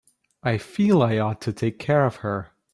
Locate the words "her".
2.25-2.53